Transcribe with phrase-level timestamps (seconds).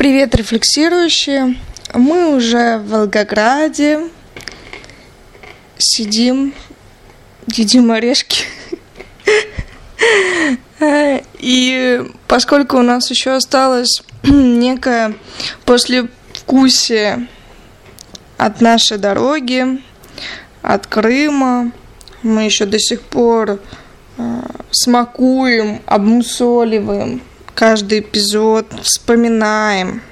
[0.00, 1.56] Привет, рефлексирующие.
[1.92, 4.08] Мы уже в Волгограде.
[5.76, 6.54] Сидим,
[7.48, 8.46] едим орешки.
[11.38, 15.12] И поскольку у нас еще осталось некое
[15.66, 17.28] послевкусие
[18.38, 19.82] от нашей дороги,
[20.62, 21.72] от Крыма,
[22.22, 23.60] мы еще до сих пор
[24.16, 24.40] э,
[24.70, 27.20] смакуем, обмусоливаем
[27.54, 30.02] каждый эпизод, вспоминаем.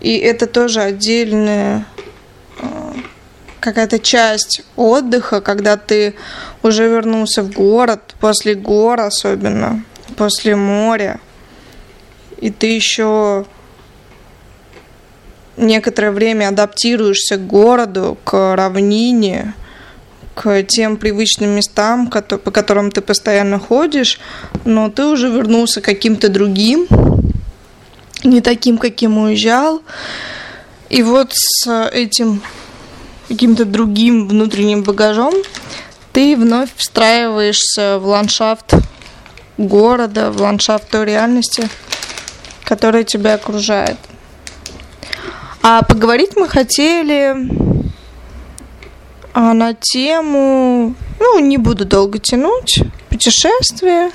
[0.00, 1.86] И это тоже отдельная
[2.60, 2.92] э,
[3.60, 6.14] какая-то часть отдыха, когда ты
[6.62, 9.82] уже вернулся в город, после гор особенно,
[10.16, 11.20] после моря,
[12.38, 13.46] и ты еще
[15.56, 19.54] некоторое время адаптируешься к городу, к равнине,
[20.34, 24.20] к тем привычным местам, по которым ты постоянно ходишь,
[24.64, 26.86] но ты уже вернулся каким-то другим,
[28.24, 29.82] не таким, каким уезжал.
[30.88, 32.42] И вот с этим
[33.28, 35.34] каким-то другим внутренним багажом
[36.12, 38.74] ты вновь встраиваешься в ландшафт
[39.56, 41.68] города, в ландшафт той реальности,
[42.64, 43.96] которая тебя окружает.
[45.62, 47.73] А поговорить мы хотели
[49.34, 54.12] а на тему, ну, не буду долго тянуть, путешествия.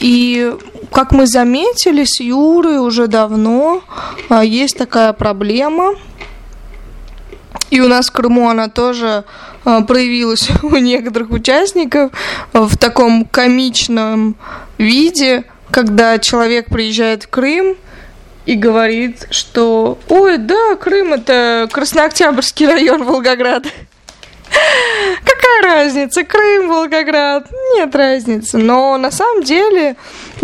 [0.00, 0.52] И
[0.90, 3.82] как мы заметили с Юрой уже давно,
[4.30, 5.94] а, есть такая проблема.
[7.70, 9.24] И у нас в Крыму она тоже
[9.66, 12.12] а, проявилась у некоторых участников
[12.54, 14.36] в таком комичном
[14.78, 17.76] виде, когда человек приезжает в Крым–
[18.46, 23.64] и говорит, что ой, да, Крым это Краснооктябрьский район Волгоград.
[25.24, 27.48] Какая разница, Крым, Волгоград?
[27.74, 28.58] Нет разницы.
[28.58, 29.96] Но на самом деле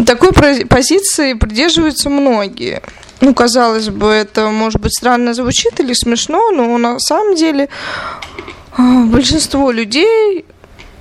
[0.07, 2.83] такой позиции придерживаются многие.
[3.21, 7.69] Ну, казалось бы, это, может быть, странно звучит или смешно, но на самом деле
[8.77, 10.45] а, большинство людей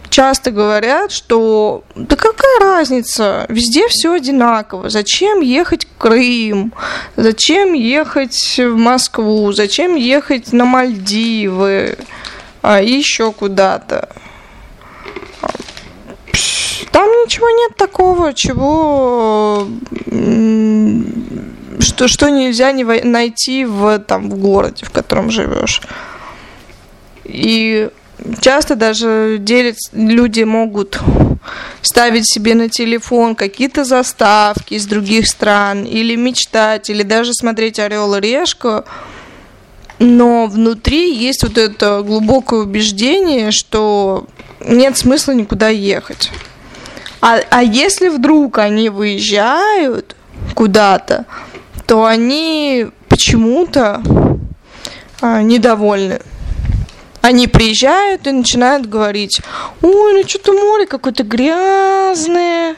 [0.09, 6.73] часто говорят, что да какая разница, везде все одинаково, зачем ехать в Крым,
[7.15, 11.97] зачем ехать в Москву, зачем ехать на Мальдивы,
[12.61, 14.09] а еще куда-то.
[16.91, 19.67] Там ничего нет такого, чего
[21.79, 25.81] что, что нельзя не найти в, там, в городе, в котором живешь.
[27.23, 27.89] И
[28.41, 30.99] часто даже делят, люди могут
[31.81, 38.15] ставить себе на телефон какие-то заставки из других стран, или мечтать, или даже смотреть Орел
[38.15, 38.83] и Решку,
[39.99, 44.27] но внутри есть вот это глубокое убеждение, что
[44.59, 46.31] нет смысла никуда ехать.
[47.21, 50.15] А, а если вдруг они выезжают
[50.53, 51.25] куда-то,
[51.87, 54.03] то они почему-то
[55.21, 56.19] а, недовольны
[57.27, 59.41] они приезжают и начинают говорить,
[59.81, 62.77] ой, ну что-то море какое-то грязное,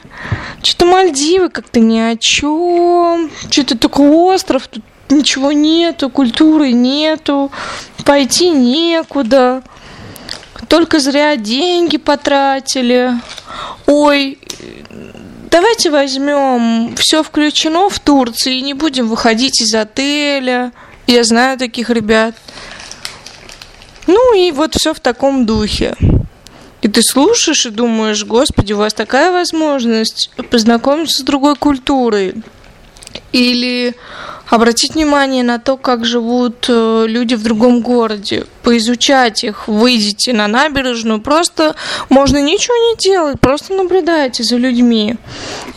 [0.60, 7.52] что-то Мальдивы как-то ни о чем, что-то только остров, тут ничего нету, культуры нету,
[8.04, 9.62] пойти некуда,
[10.66, 13.12] только зря деньги потратили.
[13.86, 14.36] Ой,
[15.48, 20.72] давайте возьмем все включено в Турции и не будем выходить из отеля.
[21.06, 22.34] Я знаю таких ребят.
[24.10, 25.94] Ну и вот все в таком духе.
[26.82, 32.34] И ты слушаешь и думаешь, господи, у вас такая возможность познакомиться с другой культурой.
[33.30, 33.94] Или
[34.48, 40.48] обратить внимание на то, как живут э, люди в другом городе, поизучать их, выйдите на
[40.48, 41.76] набережную, просто
[42.08, 45.14] можно ничего не делать, просто наблюдайте за людьми,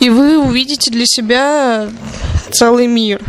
[0.00, 1.88] и вы увидите для себя
[2.50, 3.20] целый мир.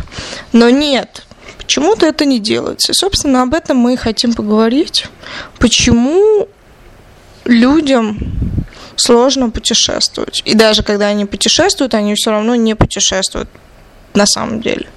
[0.52, 1.25] Но нет,
[1.66, 2.92] Почему-то это не делается.
[2.92, 5.08] И, собственно, об этом мы и хотим поговорить.
[5.58, 6.48] Почему
[7.44, 8.20] людям
[8.96, 10.44] сложно путешествовать.
[10.46, 13.50] И даже когда они путешествуют, они все равно не путешествуют
[14.14, 14.88] на самом деле.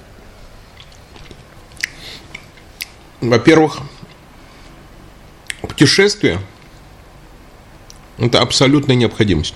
[3.19, 3.79] Во-первых,
[5.61, 6.39] путешествие–
[8.19, 9.55] это абсолютная необходимость.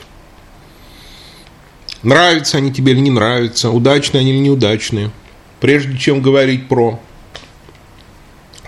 [2.01, 5.11] Нравятся они тебе или не нравятся, удачные они или неудачные–
[5.63, 6.99] прежде чем говорить про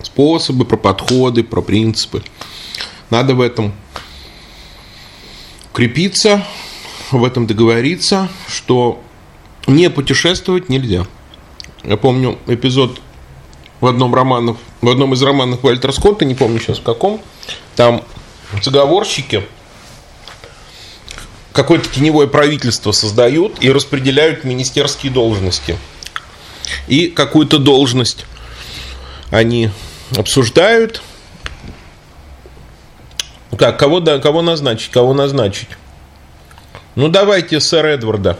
[0.01, 2.23] способы, про подходы, про принципы.
[3.09, 3.73] Надо в этом
[5.73, 6.45] крепиться,
[7.11, 9.03] в этом договориться, что
[9.67, 11.05] не путешествовать нельзя.
[11.83, 13.01] Я помню эпизод
[13.81, 17.19] в одном, романов, в одном из романов Вальтера Скотта, не помню сейчас в каком,
[17.75, 18.05] там
[18.63, 19.43] заговорщики
[21.51, 25.77] какое-то теневое правительство создают и распределяют министерские должности.
[26.87, 28.25] И какую-то должность
[29.31, 29.69] они
[30.15, 31.01] обсуждают.
[33.57, 35.69] Как, кого, да, кого назначить, кого назначить?
[36.95, 38.37] Ну, давайте сэра Эдварда.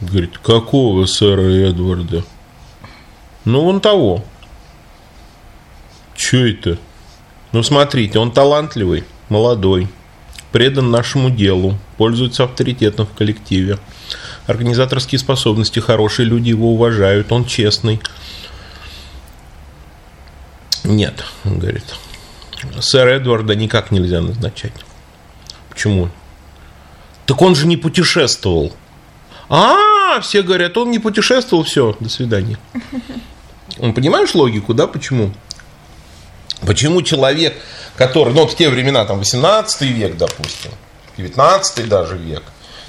[0.00, 2.24] Говорит, какого сэра Эдварда?
[3.44, 4.24] Ну, вон того.
[6.14, 6.78] Че это?
[7.52, 9.88] Ну, смотрите, он талантливый, молодой,
[10.52, 13.78] предан нашему делу, пользуется авторитетом в коллективе.
[14.46, 18.00] Организаторские способности хорошие, люди его уважают, он честный.
[20.84, 21.84] Нет, он говорит,
[22.80, 24.72] сэра Эдварда никак нельзя назначать.
[25.68, 26.10] Почему?
[27.26, 28.72] Так он же не путешествовал.
[29.48, 32.58] А, все говорят, он не путешествовал, все, до свидания.
[33.78, 35.32] Он понимаешь логику, да, почему?
[36.64, 37.54] Почему человек,
[37.96, 40.70] который, ну вот в те времена, там 18 век, допустим,
[41.16, 42.44] 19 даже век,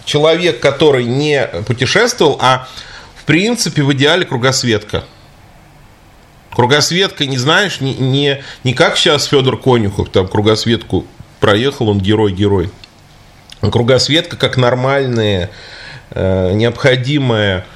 [0.07, 2.68] человек, который не путешествовал, а
[3.15, 5.04] в принципе в идеале кругосветка.
[6.51, 11.06] Кругосветка, не знаешь, не, не, не как сейчас Федор Конюхов, там кругосветку
[11.39, 12.71] проехал, он герой-герой.
[13.62, 15.51] Кругосветка как нормальная,
[16.12, 17.68] э, необходимая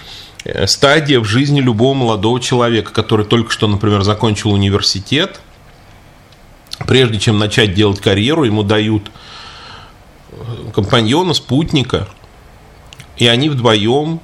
[0.46, 5.40] э, стадия в жизни любого молодого человека, который только что, например, закончил университет–
[6.86, 9.12] прежде чем начать делать карьеру, ему дают
[10.74, 12.08] компаньона, спутника,
[13.22, 14.20] и они вдвоем,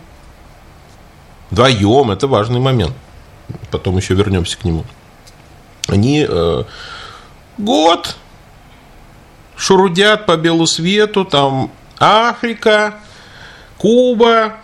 [1.51, 2.95] вдвоем, это важный момент,
[3.69, 4.85] потом еще вернемся к нему,
[5.87, 6.63] они э,
[7.59, 8.15] год
[9.55, 12.95] шурудят по белу свету, там Африка,
[13.77, 14.55] Куба,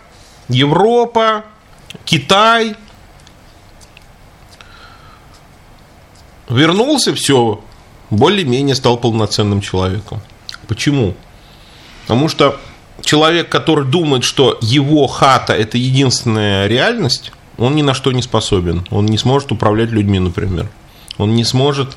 [0.48, 1.44] Европа,
[2.04, 2.74] Китай.
[6.48, 7.62] Вернулся, все,
[8.10, 10.20] более-менее стал полноценным человеком.
[10.66, 11.14] Почему?
[12.02, 12.58] Потому что
[13.04, 18.86] человек, который думает, что его хата– это единственная реальность, он ни на что не способен.
[18.90, 20.68] Он не сможет управлять людьми, например.
[21.18, 21.96] Он не сможет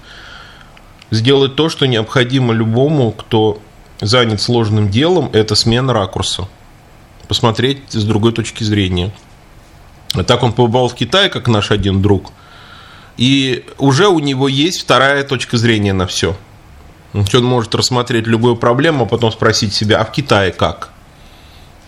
[1.09, 3.59] сделать то, что необходимо любому, кто
[4.01, 6.48] занят сложным делом, это смена ракурса.
[7.27, 9.12] Посмотреть с другой точки зрения.
[10.13, 12.31] А так он побывал в Китае, как наш один друг–
[13.18, 16.38] и уже у него есть вторая точка зрения на все.
[17.13, 20.92] Он может рассмотреть любую проблему, а потом спросить себя, а в Китае как?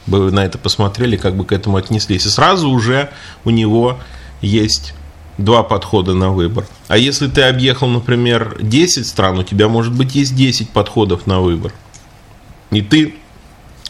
[0.09, 2.25] Бы на это посмотрели, как бы к этому отнеслись.
[2.25, 3.11] И сразу уже
[3.45, 3.99] у него
[4.41, 4.93] есть
[5.37, 6.65] два подхода на выбор.
[6.87, 11.39] А если ты объехал, например, 10 стран, у тебя, может быть, есть 10 подходов на
[11.39, 11.73] выбор.
[12.71, 13.15] И ты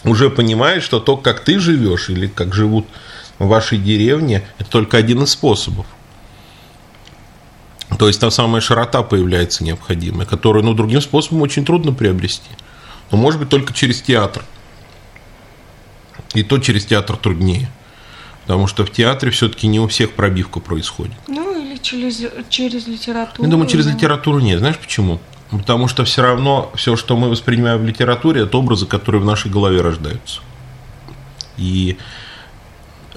[0.03, 2.85] уже понимаешь, что то, как ты живешь или как живут
[3.37, 5.85] в вашей деревне, это только один из способов.
[7.97, 12.49] То есть та самая широта появляется необходимая, которую ну, другим способом очень трудно приобрести.
[13.11, 14.43] Но может быть только через театр.
[16.39, 17.69] И то через театр труднее.
[18.43, 21.13] Потому что в театре все-таки не у всех пробивка происходит.
[21.27, 23.43] Ну, или через, через литературу.
[23.43, 24.59] Я думаю, через литературу нет.
[24.59, 25.19] Знаешь почему?
[25.51, 29.51] Потому что все равно все, что мы воспринимаем в литературе, это образы, которые в нашей
[29.51, 30.41] голове рождаются.
[31.57, 31.97] И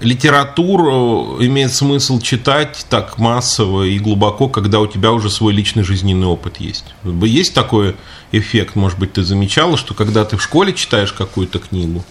[0.01, 6.27] литературу имеет смысл читать так массово и глубоко, когда у тебя уже свой личный жизненный
[6.27, 6.85] опыт есть.
[7.05, 7.97] Есть такой
[8.33, 12.05] эффект, может быть, ты замечала, что когда ты в школе читаешь какую-то книгу,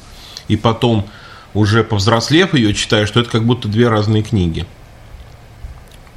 [0.51, 1.07] и потом
[1.53, 4.65] уже повзрослев ее читаешь, что это как будто две разные книги.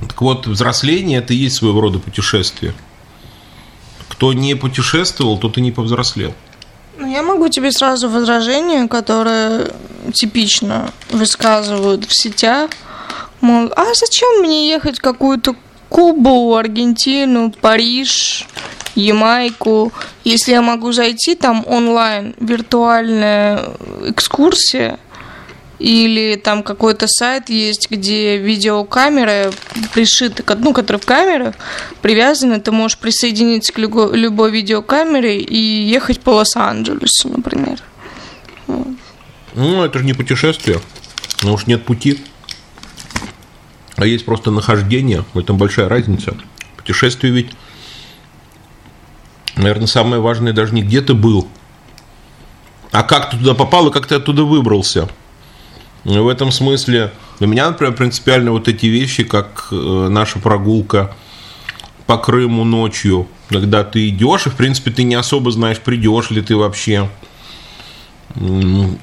[0.01, 2.75] Так вот, взросление это и есть своего рода путешествие.
[4.09, 6.35] Кто не путешествовал, тот и не повзрослел.
[6.99, 9.71] Ну, я могу тебе сразу возражение, которое
[10.13, 12.71] типично высказывают в сетях.
[13.41, 15.55] Мол, а зачем мне ехать в какую-то
[15.89, 18.49] Кубу, Аргентину, Париж,
[18.95, 19.93] Ямайку,
[20.25, 23.65] если я могу зайти там онлайн, виртуальная
[24.07, 24.99] экскурсия,
[25.79, 29.53] или там какой-то сайт есть, где видеокамеры
[29.93, 31.55] пришиты, ну, которые в камерах
[32.01, 37.81] привязаны, ты можешь присоединиться к любой, любой видеокамере и ехать по Лос-Анджелесу, например.
[38.67, 40.81] Ну, это же не путешествие.
[41.43, 42.21] Ну уж нет пути.
[43.97, 45.25] А есть просто нахождение.
[45.35, 46.37] В этом большая разница.
[46.77, 47.51] Путешествие ведь,
[49.57, 51.49] наверное, самое важное даже не где ты был,
[52.93, 55.09] а как ты туда попал и как ты оттуда выбрался.
[56.05, 61.15] И в этом смысле для меня, например, принципиально вот эти вещи, как э, наша прогулка
[62.07, 66.43] по Крыму ночью, когда ты идешь, и в принципе ты не особо знаешь, придешь ли
[66.43, 67.09] ты вообще,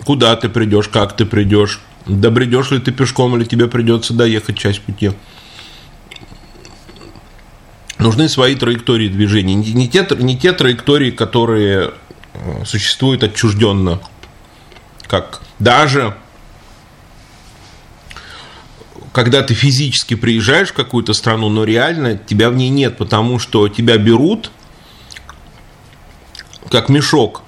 [0.05, 4.81] куда ты придешь, как ты придешь, добредешь ли ты пешком, или тебе придется доехать часть
[4.81, 5.11] пути.
[8.01, 9.55] Нужны свои траектории движения.
[9.55, 11.91] Не те, не те траектории, которые
[12.33, 13.99] э, существует отчужденно.
[15.07, 16.15] Как даже
[19.13, 23.67] когда ты физически приезжаешь в какую-то страну, но реально тебя в ней нет, потому что
[23.67, 24.51] тебя берут
[26.69, 27.43] как мешок,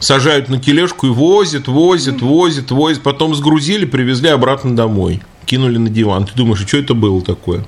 [0.00, 5.88] сажают на тележку и возят, возят, возят, возят, потом сгрузили, привезли обратно домой, кинули на
[5.88, 6.26] диван.
[6.26, 7.64] Ты думаешь, что это было такое?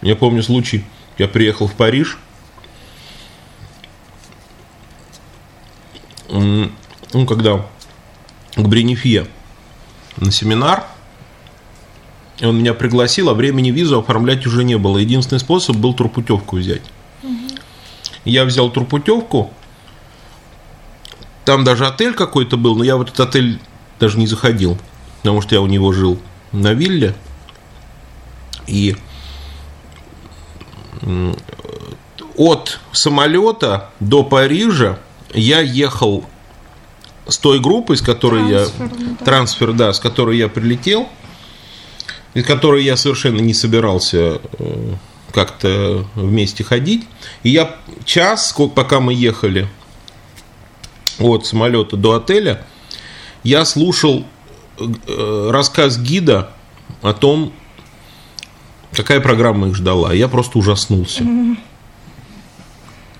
[0.00, 0.84] Я помню случай,
[1.18, 2.18] я приехал в Париж,
[6.28, 7.66] ну, когда
[8.54, 9.26] к Бренефье
[10.16, 10.86] на семинар,
[12.38, 14.98] и он меня пригласил, а времени визу оформлять уже не было.
[14.98, 16.82] Единственный способ был турпутевку взять.
[17.22, 17.56] Угу.
[18.24, 19.52] Я взял турпутевку,
[21.44, 23.58] там даже отель какой-то был, но я в этот отель
[23.98, 24.78] даже не заходил,
[25.22, 26.20] потому что я у него жил
[26.52, 27.14] на вилле.
[28.66, 28.96] И
[32.36, 34.98] от самолета до Парижа
[35.34, 36.24] я ехал
[37.26, 39.24] с той группой, с которой трансфер, я да.
[39.24, 41.08] трансфер, да, с которой я прилетел,
[42.34, 44.94] из которой я совершенно не собирался э,
[45.32, 47.06] как-то вместе ходить.
[47.42, 49.68] И я час, пока мы ехали
[51.18, 52.64] от самолета до отеля,
[53.42, 54.24] я слушал
[54.78, 56.50] э, рассказ гида
[57.02, 57.52] о том,
[58.92, 60.12] какая программа их ждала.
[60.12, 61.24] Я просто ужаснулся.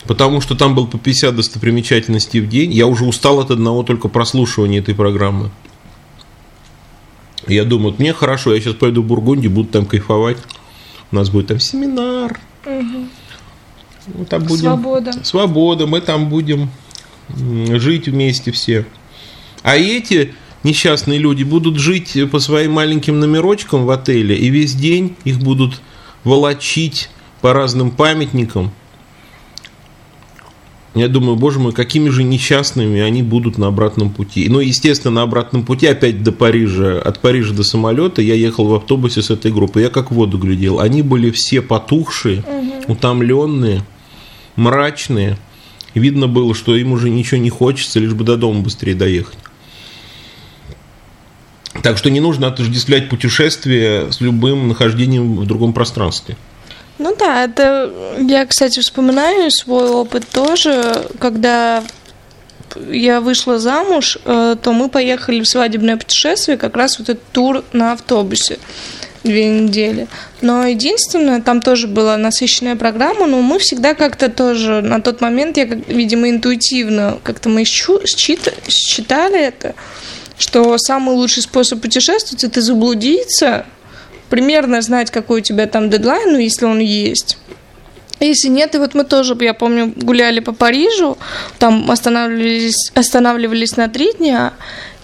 [0.07, 2.73] Потому что там был по 50 достопримечательностей в день.
[2.73, 5.51] Я уже устал от одного только прослушивания этой программы.
[7.47, 10.39] Я думаю, вот мне хорошо, я сейчас пойду в Бургундию, буду там кайфовать.
[11.11, 12.41] У нас будет там семинар.
[12.65, 13.07] Угу.
[14.15, 14.63] Мы там будем...
[14.63, 15.13] Свобода.
[15.25, 16.71] Свобода, мы там будем
[17.37, 18.87] жить вместе все.
[19.63, 20.35] А эти
[20.65, 25.81] несчастные люди будут жить по своим маленьким номерочкам в отеле, и весь день их будут
[26.25, 27.11] волочить
[27.41, 28.73] по разным памятникам.
[30.95, 34.49] Я думаю, боже мой, какими же несчастными они будут на обратном пути.
[34.49, 38.75] Ну, естественно, на обратном пути опять до Парижа, от Парижа до самолета я ехал в
[38.75, 39.83] автобусе с этой группой.
[39.83, 40.81] Я как в воду глядел.
[40.81, 42.95] Они были все потухшие, угу.
[42.95, 43.85] утомленные,
[44.57, 45.39] мрачные.
[45.95, 49.39] Видно было, что им уже ничего не хочется, лишь бы до дома быстрее доехать.
[51.83, 56.37] Так что не нужно отождествлять путешествие с любым нахождением в другом пространстве.
[56.99, 61.85] Ну да, это я, кстати, вспоминаю свой опыт тоже, когда
[62.91, 67.65] я вышла замуж, э, то мы поехали в свадебное путешествие, как раз вот этот тур
[67.73, 68.59] на автобусе
[69.25, 70.09] две недели.
[70.41, 75.57] Но единственное, там тоже была насыщенная программа, но мы всегда как-то тоже на тот момент,
[75.57, 79.75] я, видимо, интуитивно, как-то мы считали это,
[80.39, 83.67] что самый лучший способ путешествовать– это заблудиться,
[84.31, 87.39] примерно знать, какой у тебя там дедлайн, ну, если он есть.
[88.21, 91.19] Если нет, и вот мы тоже, я помню, гуляли по Парижу,
[91.59, 94.55] там останавливались, останавливались на три дня,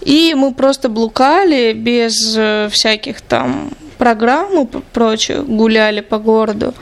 [0.01, 6.73] и мы просто блукали без э, всяких там программ и прочих, гуляли по городу.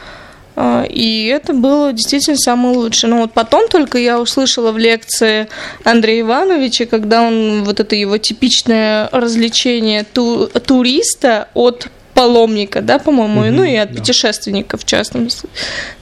[0.56, 3.10] А, и это было действительно самое лучшее.
[3.10, 5.48] Но вот потом только я услышала в лекции
[5.84, 13.42] Андрея Ивановича, когда он вот это его типичное развлечение ту, туриста от паломника, да, по-моему,
[13.42, 14.00] угу, ну и от да.
[14.00, 15.48] путешественника в частности.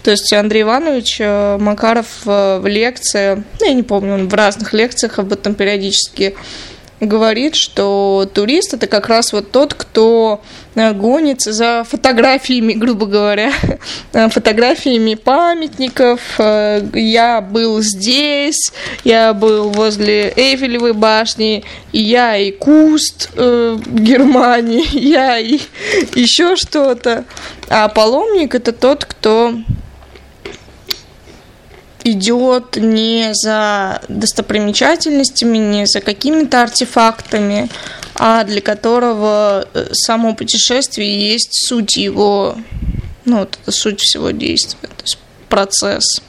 [0.03, 4.33] То есть Андрей Иванович э, Макаров э, в лекции, ну, я не помню, он в
[4.33, 6.35] разных лекциях об этом периодически
[7.05, 10.41] говорит, что турист это как раз вот тот, кто
[10.75, 13.51] э, гонится за фотографиями, грубо говоря,
[14.13, 16.21] э, фотографиями памятников.
[16.37, 18.71] Э, я был здесь,
[19.03, 25.59] я был возле Эйфелевой башни, я и Куст э, Германии, я и
[26.15, 27.25] еще что-то.
[27.69, 29.53] А паломник это тот, кто
[32.03, 37.69] идет не за достопримечательностями, не за какими-то артефактами,
[38.15, 42.55] а для которого э, само путешествие есть суть его,
[43.25, 45.17] ну, вот это суть всего действия, то есть
[45.49, 46.21] процесс.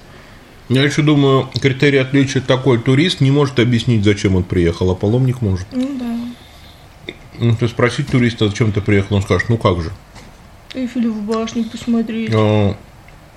[0.68, 5.42] Я еще думаю, критерий отличия такой турист не может объяснить, зачем он приехал, а паломник
[5.42, 5.66] может.
[5.72, 7.14] Ну да.
[7.38, 9.90] Ну, то спросить туриста, зачем ты приехал, он скажет, ну как же.
[10.74, 12.30] Эйфелеву башню посмотреть.
[12.32, 12.76] А,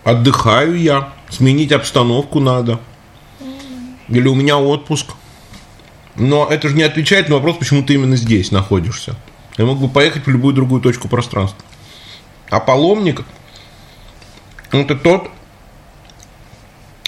[0.06, 2.80] отдыхаю я, сменить обстановку надо.
[4.08, 5.08] Или у меня отпуск.
[6.16, 9.18] Но это же не отвечает на вопрос, почему ты именно здесь находишься.
[9.58, 11.60] Я мог бы поехать в любую другую точку пространства.
[12.50, 13.24] А паломник–
[14.72, 15.30] это тот,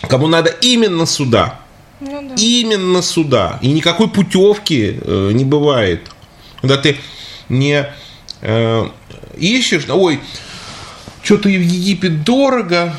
[0.10, 1.60] кому надо именно сюда.
[2.00, 2.36] Ну, да.
[2.36, 3.60] Именно сюда.
[3.62, 6.12] И никакой путевки э, не бывает.
[6.62, 6.98] Когда ты
[7.48, 7.88] не
[8.42, 8.90] э,
[9.38, 10.20] ищешь, ой,
[11.28, 12.94] что-то в Египет дорого,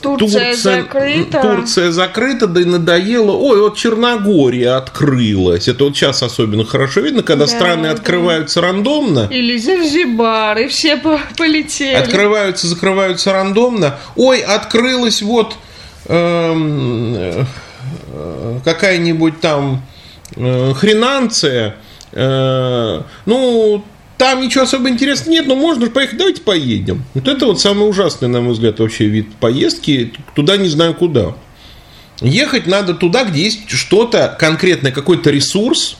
[0.00, 1.42] Турция, Турция закрыта.
[1.42, 3.32] Турция закрыта, да и надоело.
[3.32, 5.68] Ой, вот Черногория открылась.
[5.68, 7.90] Это вот сейчас особенно хорошо видно, когда да, страны да.
[7.90, 9.28] открываются рандомно.
[9.30, 11.94] Или Занзибар, и все полетели.
[11.94, 13.98] Открываются, закрываются рандомно.
[14.16, 15.56] Ой, открылась вот
[16.06, 17.44] эм, э,
[18.64, 19.82] какая-нибудь там
[20.36, 21.76] э, хренанция.
[22.12, 23.84] Э, ну,
[24.18, 27.04] там ничего особо интересного нет, но можно поехать, давайте поедем.
[27.14, 30.12] Вот это вот самый ужасный, на мой взгляд, вообще вид поездки.
[30.34, 31.34] Туда не знаю куда.
[32.20, 35.96] Ехать надо туда, где есть что-то конкретное, какой-то ресурс,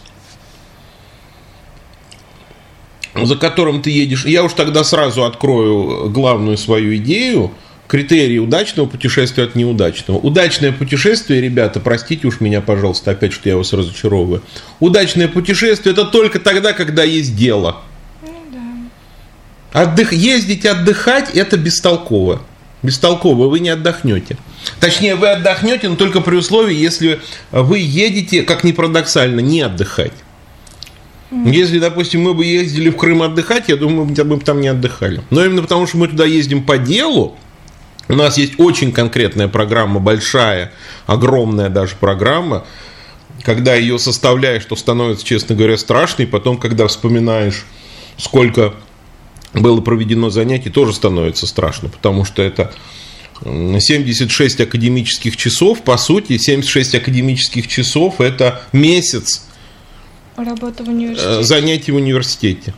[3.21, 4.25] за которым ты едешь.
[4.25, 7.52] Я уж тогда сразу открою главную свою идею.
[7.88, 10.16] Критерии удачного путешествия от неудачного.
[10.16, 14.42] Удачное путешествие, ребята, простите уж меня, пожалуйста, опять, что я вас разочаровываю.
[14.80, 17.83] Удачное путешествие это только тогда, когда есть дело.
[19.75, 22.40] Отдых, ездить отдыхать– это бестолково.
[22.85, 24.37] Бестолково, вы не отдохнете.
[24.78, 30.12] Точнее, вы отдохнете, но только при условии, если вы едете, как ни парадоксально, не отдыхать.
[31.33, 35.23] Если, допустим, мы бы ездили в Крым отдыхать, я думаю, мы бы там не отдыхали.
[35.31, 37.37] Но именно потому, что мы туда ездим по делу,
[38.09, 40.71] у нас есть очень конкретная программа, большая,
[41.07, 42.64] огромная даже программа,
[43.43, 47.64] когда ее составляешь, то становится, честно говоря, страшно, и потом, когда вспоминаешь,
[48.19, 48.75] сколько
[49.54, 52.73] было проведено занятий, тоже становится страшно, потому что это
[53.42, 59.46] 76 академических часов, по сути, 76 академических часов– это месяц
[60.37, 61.42] Работа в университете.
[61.42, 62.75] занятий в университете.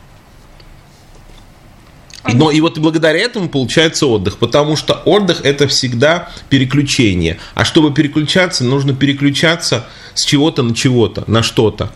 [2.32, 7.38] Но и вот благодаря этому получается отдых, потому что отдых это всегда переключение.
[7.54, 11.92] А чтобы переключаться, нужно переключаться с чего-то на чего-то, на что-то.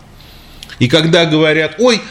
[0.79, 2.01] И когда говорят, ой,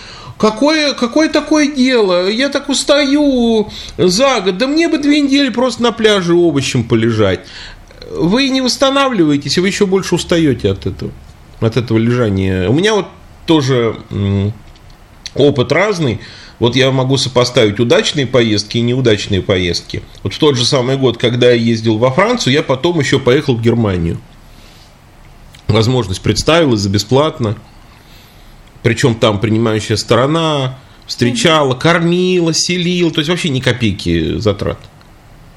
[0.41, 2.31] Какое, какое такое дело?
[2.31, 3.69] Я так устаю
[3.99, 4.57] за год.
[4.57, 7.41] Да мне бы две недели просто на пляже овощем полежать.
[8.11, 11.13] Вы не восстанавливаетесь, и вы еще больше устаете от этого,
[11.61, 12.71] от этого лежания.
[12.71, 13.09] У меня вот
[13.45, 13.97] тоже
[15.35, 16.21] опыт разный.
[16.59, 20.03] Вот я могу сопоставить удачные поездки и неудачные поездки.
[20.23, 23.57] Вот в тот же самый год, когда я ездил во Францию, я потом еще поехал
[23.57, 24.19] в Германию.
[25.69, 27.57] Возможность представилась за бесплатно.
[28.83, 34.79] Причем там принимающая сторона встречала, кормила, селила, то есть вообще ни копейки затрат.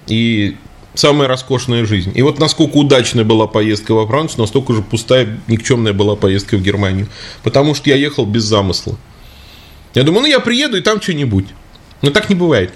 [0.08, 0.58] И
[0.94, 2.12] самая роскошная жизнь.
[2.16, 6.62] И вот насколько удачная была поездка во Францию, настолько же пустая, никчемная была поездка в
[6.62, 7.08] Германию.
[7.44, 8.98] Потому что я ехал без замысла.
[9.94, 11.46] Я думаю, ну я приеду и там что-нибудь.
[12.02, 12.74] Но так не бывает.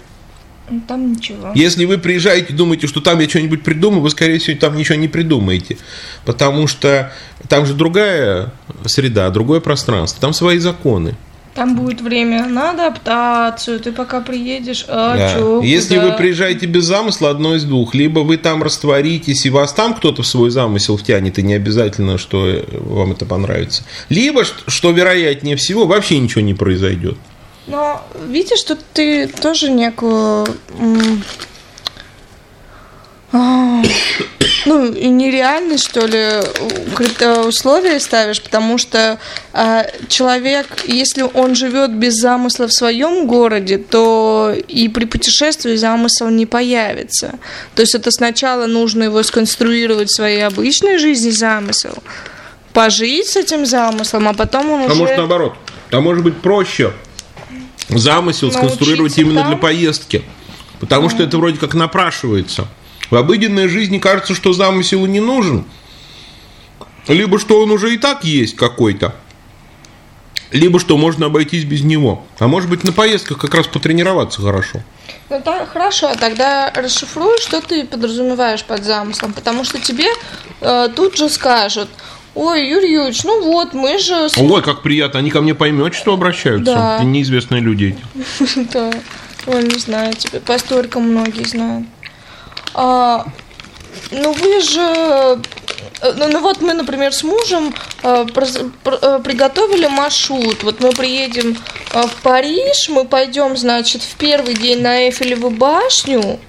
[0.69, 1.51] Ну, там ничего.
[1.56, 4.97] Если вы приезжаете и думаете, что там я что-нибудь придумаю, вы, скорее всего, там ничего
[4.97, 5.77] не придумаете.
[6.25, 7.13] Потому что
[7.47, 8.51] там же другая
[8.86, 11.15] среда, другое пространство, там свои законы.
[11.56, 15.34] Там будет время на адаптацию, ты пока приедешь, а да.
[15.34, 16.10] чё, Если куда?
[16.10, 17.95] вы приезжаете без замысла, одно из двух.
[17.95, 22.19] Либо вы там растворитесь, и вас там кто-то в свой замысел втянет, и не обязательно,
[22.19, 23.84] что вам это понравится.
[24.10, 27.17] Либо, что вероятнее всего, вообще ничего не произойдет.
[27.67, 30.47] Но видишь, что ты тоже некую
[33.34, 33.84] а,
[34.65, 36.25] ну, нереальные, что ли,
[37.45, 39.19] условия ставишь, потому что
[39.53, 46.30] э, человек, если он живет без замысла в своем городе, то и при путешествии замысел
[46.30, 47.38] не появится.
[47.75, 51.95] То есть это сначала нужно его сконструировать в своей обычной жизни замысел,
[52.71, 54.93] пожить с этим замыслом, а потом он а уже...
[54.93, 55.53] А может наоборот,
[55.91, 56.93] а может быть проще
[57.89, 59.50] замысел сконструировать именно там?
[59.50, 60.23] для поездки.
[60.80, 62.67] Потому что это вроде как напрашивается.
[63.10, 65.65] В обыденной жизни кажется, что замысел не нужен.
[67.08, 69.15] Либо что он уже и так есть какой-то.
[70.52, 72.26] Либо что можно обойтись без него.
[72.39, 74.82] А может быть на поездках как раз потренироваться хорошо.
[75.30, 80.08] Ну так, хорошо, тогда расшифруй, что ты подразумеваешь под замыслом, потому что тебе
[80.62, 81.89] э, тут же скажут,
[82.38, 84.28] Ой, Юрий Юрьевич, ну вот, мы же...
[84.38, 86.71] Ой, как приятно, они ко мне поймет, что обращаются.
[86.71, 87.04] Да.
[87.04, 88.67] Неизвестные люди эти.
[88.71, 88.91] Да,
[89.47, 91.88] ой, не знаю, тебе по историкам многие знают.
[92.76, 93.26] А,
[94.12, 95.41] ну вы же...
[96.02, 97.73] Э, ну, ну вот мы, например, с мужем
[98.04, 100.62] э, э, приготовили маршрут.
[100.62, 101.58] Вот мы приедем
[101.91, 106.39] э, в Париж, мы пойдем, значит, в первый день на Эйфелеву башню,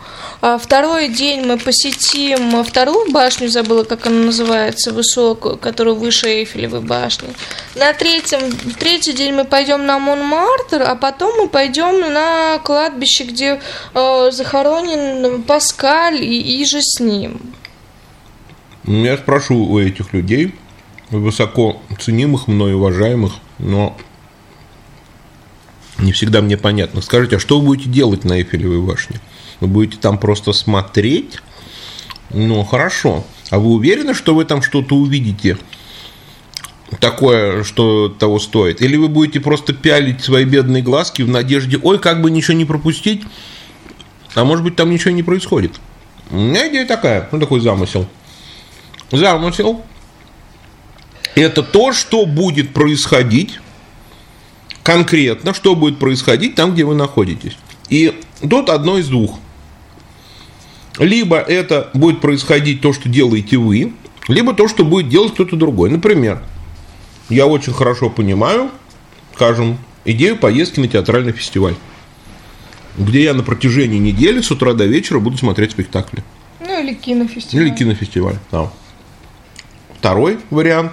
[0.40, 7.28] второй день мы посетим вторую башню, забыла, как она называется, высокую, которая выше Эйфелевой башни.
[7.74, 13.24] На третьем, в третий день мы пойдем на Монмартр, а потом мы пойдем на кладбище,
[13.24, 13.60] где
[13.94, 17.40] э, захоронен Паскаль и, и же с ним.
[18.84, 20.54] Я спрошу у этих людей,
[21.10, 23.96] высоко ценимых, мной уважаемых, но
[25.98, 27.02] не всегда мне понятно.
[27.02, 29.20] Скажите, а что вы будете делать на Эйфелевой башне?
[29.60, 31.38] Вы будете там просто смотреть
[32.30, 33.24] Ну, хорошо.
[33.50, 35.58] А вы уверены, что вы там что-то увидите?
[37.00, 38.80] такое, что того стоит?
[38.82, 42.64] Или вы будете просто пялить свои бедные глазки в надежде, ой, как бы ничего не
[42.64, 43.22] пропустить,
[44.34, 45.72] а может быть там ничего не происходит?
[46.30, 48.06] У меня идея такая, ну такой замысел.
[49.10, 49.82] Замысел–
[51.34, 53.60] это то, что будет происходить
[54.82, 57.56] конкретно, что будет происходить там, где вы находитесь.
[57.88, 58.18] И
[58.48, 59.38] тут одно из двух.
[60.98, 63.92] Либо это будет происходить то, что делаете вы,
[64.26, 65.90] либо то, что будет делать кто-то другой.
[65.90, 66.42] Например,
[67.28, 68.70] я очень хорошо понимаю,
[69.34, 71.74] скажем, идею поездки на театральный фестиваль,
[72.96, 76.24] где я на протяжении недели с утра до вечера буду смотреть спектакли.
[76.60, 77.66] Ну или кинофестиваль.
[77.66, 78.70] Или кинофестиваль, да.
[79.98, 80.92] Второй вариант,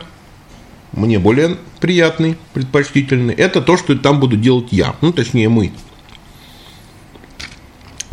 [0.92, 5.72] мне более приятный, предпочтительный, это то, что там буду делать я, ну точнее мы.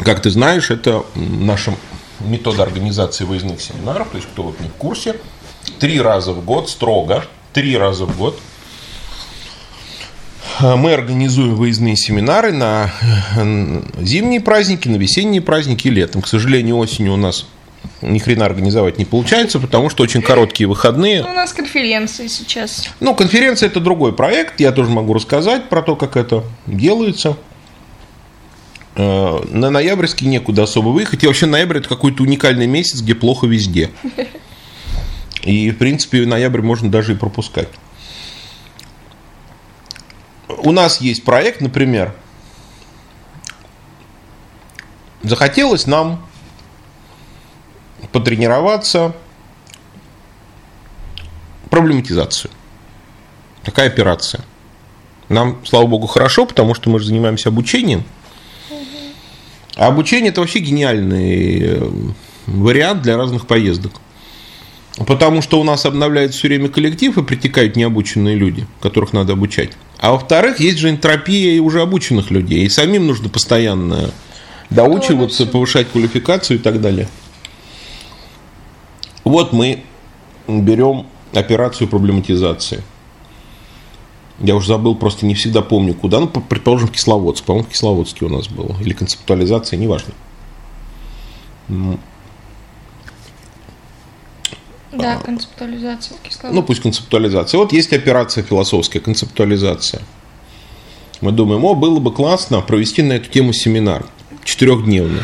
[0.04, 1.74] Как ты знаешь, это наша
[2.20, 5.16] метода организации выездных семинаров, то есть кто вот не в курсе,
[5.78, 8.38] три раза в год строго три раза в год.
[10.60, 12.92] Мы организуем выездные семинары на
[13.36, 16.22] э, зимние праздники, на весенние праздники и летом.
[16.22, 17.46] К сожалению, осенью у нас
[18.00, 21.22] ни хрена организовать не получается, потому что очень короткие выходные.
[21.22, 22.88] Ну, у нас конференции сейчас.
[23.00, 24.60] Ну, конференция это другой проект.
[24.60, 27.36] Я тоже могу рассказать про то, как это делается.
[28.94, 31.24] Э, на ноябрьский некуда особо выехать.
[31.24, 33.90] И вообще ноябрь это какой-то уникальный месяц, где плохо везде.
[35.42, 37.68] И, в принципе, ноябрь можно даже и пропускать.
[40.48, 42.14] У нас есть проект, например,
[45.22, 46.24] захотелось нам
[48.12, 49.16] потренироваться
[51.70, 52.50] проблематизацию.
[53.64, 54.44] Такая операция.
[55.28, 58.04] Нам, слава богу, хорошо, потому что мы же занимаемся обучением.
[59.76, 61.90] А обучение это вообще гениальный э,
[62.46, 63.92] вариант для разных поездок.
[65.06, 69.70] Потому что у нас обновляется все время коллектив и притекают необученные люди, которых надо обучать.
[69.98, 72.64] А во-вторых, есть же энтропия и уже обученных людей.
[72.64, 74.10] И самим нужно постоянно
[74.68, 77.08] доучиваться, повышать квалификацию и так далее.
[79.24, 79.82] Вот мы
[80.46, 82.82] берем операцию проблематизации.
[84.38, 86.20] Я уже забыл, просто не всегда помню, куда.
[86.20, 87.44] Ну, предположим, в Кисловодск.
[87.44, 88.76] По-моему, в Кисловодске у нас было.
[88.80, 90.14] Или концептуализация, неважно.
[94.92, 96.54] Да, концептуализация кислорода.
[96.54, 97.58] Ну, пусть концептуализация.
[97.58, 100.02] Вот есть операция философская, концептуализация.
[101.22, 104.04] Мы думаем, о, было бы классно провести на эту тему семинар
[104.44, 105.22] четырехдневный.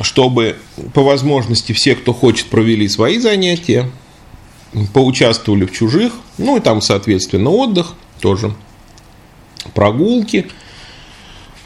[0.00, 0.56] Чтобы
[0.94, 3.90] по возможности все, кто хочет, провели свои занятия,
[4.92, 8.54] поучаствовали в чужих, ну и там, соответственно, отдых тоже,
[9.74, 10.48] прогулки,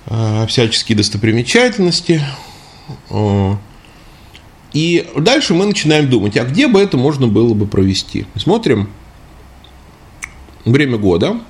[0.06, 2.22] э, всяческие достопримечательности,
[3.10, 3.56] э,
[4.72, 8.26] и дальше мы начинаем думать, а где бы это можно было бы провести?
[8.36, 8.90] Смотрим
[10.64, 11.40] время года,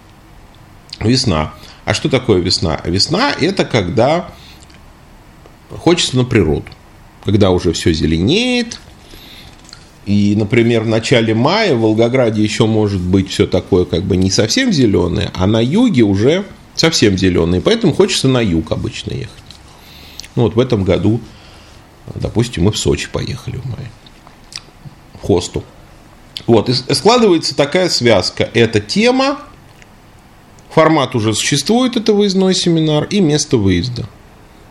[1.01, 1.55] весна.
[1.85, 2.81] А что такое весна?
[2.85, 4.31] Весна– это когда
[5.71, 6.67] хочется на природу.
[7.25, 8.79] Когда уже все зеленеет,
[10.07, 14.31] и, например, в начале мая в Волгограде еще может быть все такое как бы не
[14.31, 17.61] совсем зеленое, а на юге уже совсем зеленое.
[17.61, 19.31] Поэтому хочется на юг обычно ехать.
[20.37, 21.21] Ну, вот в этом году
[22.15, 23.91] Допустим, мы в Сочи поехали в мае.
[25.21, 25.65] В хосту.
[26.47, 28.49] Вот, и складывается такая связка.
[28.55, 29.41] Это тема,
[30.71, 34.07] формат уже существует, это выездной семинар, и место выезда.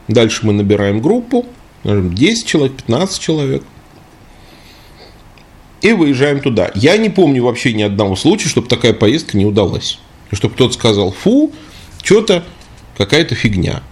[0.07, 1.45] Дальше мы набираем группу,
[1.83, 3.63] 10 человек, 15 человек.
[5.85, 6.71] И выезжаем туда.
[6.73, 9.99] Я не помню вообще ни одного случая, чтобы такая поездка не удалась.
[10.31, 11.51] Чтобы кто-то сказал, фу,
[12.01, 12.43] что-то
[12.97, 13.83] какая-то фигня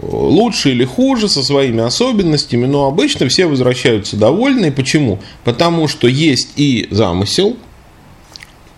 [0.00, 4.72] лучше или хуже, со своими особенностями, но обычно все возвращаются довольны.
[4.72, 5.20] Почему?
[5.44, 7.58] Потому что есть и замысел,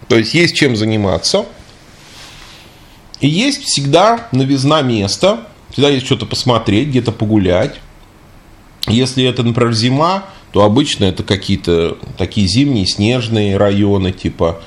[0.08, 1.46] то есть есть чем заниматься,
[3.20, 7.76] и есть всегда новизна места, всегда есть что-то посмотреть, где-то погулять.
[8.88, 14.60] Если это, например, зима, то обычно это какие-то такие зимние снежные районы, типа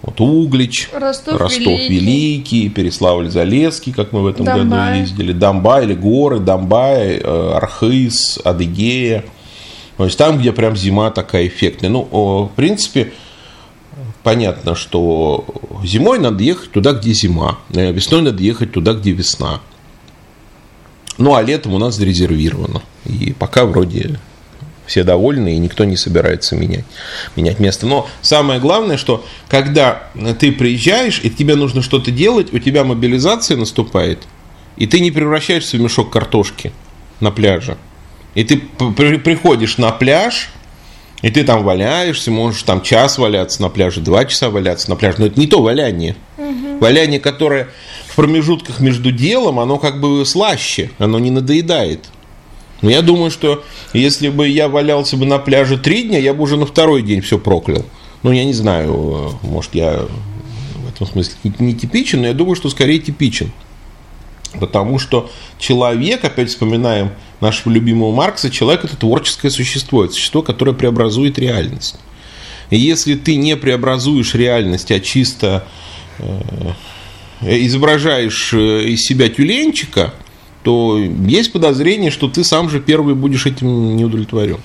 [0.00, 4.90] вот Углич, Ростов, Ростов Великий, Великий Переславль-Залесский, как мы в этом Домбай.
[4.90, 9.24] году ездили, Домбай или горы, Домбай, э, Архыз, Адыгея.
[9.96, 11.90] То есть там, где прям зима такая эффектная.
[11.90, 13.12] Ну, в принципе,
[14.22, 15.44] понятно, что
[15.82, 19.60] зимой надо ехать туда, где зима, э, весной надо ехать туда, где весна.
[21.18, 22.82] Ну, а летом у нас зарезервировано.
[23.04, 24.20] И пока вроде
[24.86, 26.84] все довольны, и никто не собирается менять,
[27.36, 27.86] менять место.
[27.86, 30.04] Но самое главное, что когда
[30.38, 34.20] ты приезжаешь, и тебе нужно что-то делать, у тебя мобилизация наступает,
[34.76, 36.72] и ты не превращаешься в мешок картошки
[37.20, 37.76] на пляже.
[38.34, 40.50] И ты приходишь на пляж,
[41.22, 45.16] и ты там валяешься, можешь там час валяться на пляже, два часа валяться на пляже.
[45.20, 46.16] Но это не то валяние.
[46.36, 46.78] Угу.
[46.80, 47.68] Валяние, которое
[48.08, 52.04] в промежутках между делом, оно как бы слаще, оно не надоедает.
[52.82, 56.42] Но я думаю, что если бы я валялся бы на пляже три дня, я бы
[56.42, 57.84] уже на второй день все проклял.
[58.22, 60.06] Ну, я не знаю, может, я
[60.74, 63.52] в этом смысле не типичен, но я думаю, что скорее типичен.
[64.58, 67.10] Потому что человек, опять вспоминаем
[67.40, 71.96] нашего любимого Маркса, человек это творческое существо, это существо, которое преобразует реальность.
[72.70, 75.66] И если ты не преобразуешь реальность, а чисто
[76.18, 76.72] э,
[77.42, 80.14] изображаешь э, из себя тюленчика,
[80.64, 84.58] то есть подозрение, что ты сам же первый будешь этим не удовлетворен.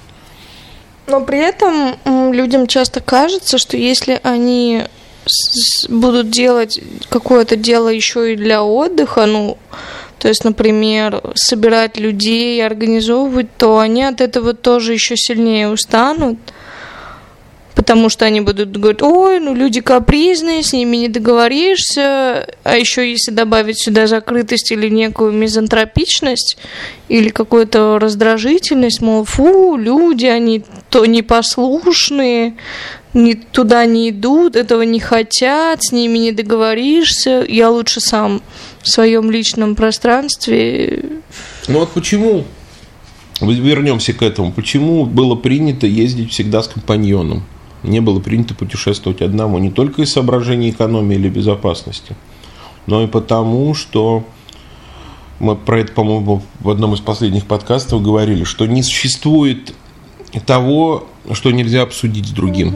[1.08, 1.96] Но при этом
[2.32, 4.84] людям часто кажется, что если они
[5.90, 9.58] будут делать какое-то дело еще и для отдыха, ну,
[10.20, 16.38] то есть, например, собирать людей, организовывать, то они от этого тоже еще сильнее устанут
[17.76, 23.10] потому что они будут говорить, ой, ну люди капризные, с ними не договоришься, а еще
[23.10, 26.58] если добавить сюда закрытость или некую мизантропичность,
[27.08, 32.56] или какую-то раздражительность, мол, фу, люди, они то непослушные,
[33.14, 38.42] ни туда не идут, этого не хотят, с ними не договоришься, я лучше сам
[38.82, 41.04] в своем личном пространстве.
[41.68, 42.46] Ну вот почему,
[43.42, 47.44] вернемся к этому, почему было принято ездить всегда с компаньоном?
[47.84, 52.16] Не было принято путешествовать одному не только из соображений экономии или безопасности,
[52.86, 54.26] но и потому, что
[55.40, 59.74] мы про это, по-моему, в одном из последних подкастов говорили, что не существует
[60.46, 62.76] того, что нельзя обсудить с другим.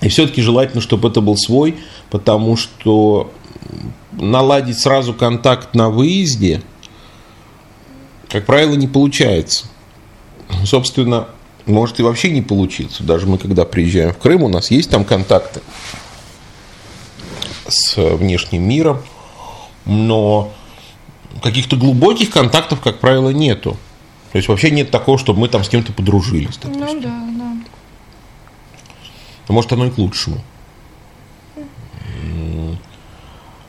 [0.00, 1.76] И все-таки желательно, чтобы это был свой,
[2.10, 3.30] потому что
[4.12, 6.62] наладить сразу контакт на выезде,
[8.28, 9.66] как правило, не получается.
[10.64, 11.28] Собственно,
[11.66, 13.02] может и вообще не получиться.
[13.02, 15.60] Даже мы, когда приезжаем в Крым, у нас есть там контакты
[17.68, 19.02] с внешним миром,
[19.84, 20.52] но
[21.42, 23.76] каких-то глубоких контактов, как правило, нету.
[24.32, 26.56] То есть вообще нет такого, чтобы мы там с кем-то подружились.
[26.56, 26.86] Допустим.
[26.86, 27.52] Ну да, да.
[29.52, 30.38] Может, оно и к лучшему.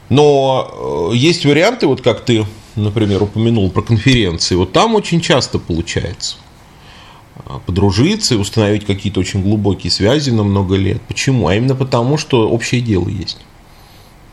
[0.09, 4.55] Но э, есть варианты, вот как ты, например, упомянул про конференции.
[4.55, 6.37] Вот там очень часто получается.
[7.35, 11.01] А, подружиться и установить какие-то очень глубокие связи на много лет.
[11.07, 11.47] Почему?
[11.47, 13.39] А именно потому, что общее дело есть.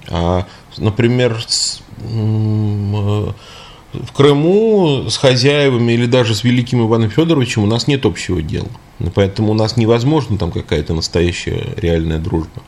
[0.08, 1.38] А, например,
[1.98, 3.32] э,
[3.92, 8.68] в Крыму с хозяевами или даже с великим Иваном Федоровичем у нас нет общего дела.
[9.14, 12.62] Поэтому у нас невозможно там какая-то настоящая реальная дружба.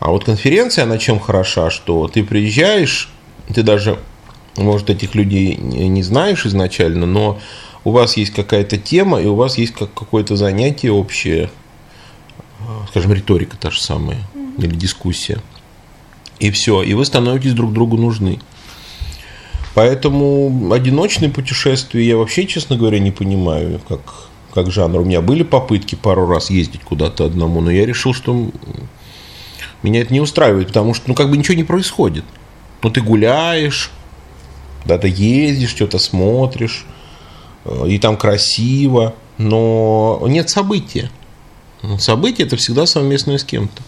[0.00, 3.08] А вот конференция, она чем хороша, что ты приезжаешь,
[3.54, 3.98] ты даже,
[4.56, 7.38] может, этих людей не знаешь изначально, но
[7.86, 11.50] у вас есть какая-то тема, и у вас есть как какое-то занятие общее,
[12.90, 14.18] скажем, риторика та же самая,
[14.58, 15.38] или дискуссия.
[16.40, 18.40] И все, и вы становитесь друг другу нужны.
[19.76, 24.00] Поэтому одиночные путешествия я вообще, честно говоря, не понимаю, как,
[24.52, 25.02] как жанр.
[25.02, 28.50] У меня были попытки пару раз ездить куда-то одному, но я решил, что
[29.84, 32.24] меня это не устраивает, потому что ну как бы ничего не происходит.
[32.82, 33.92] Ну ты гуляешь,
[34.82, 36.84] куда-то ездишь, что-то смотришь,
[37.86, 41.10] и там красиво, но нет события.
[41.98, 43.82] Событие это всегда совместное с кем-то.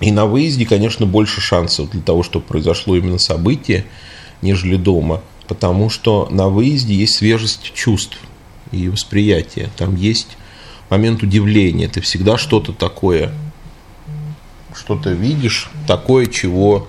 [0.00, 3.86] И на выезде, конечно, больше шансов для того, чтобы произошло именно событие,
[4.42, 5.22] нежели дома.
[5.46, 8.18] Потому что на выезде есть свежесть чувств
[8.72, 9.70] и восприятия.
[9.76, 10.36] Там есть
[10.90, 11.88] момент удивления.
[11.88, 13.32] Ты всегда что-то такое,
[14.74, 16.88] что-то видишь, такое, чего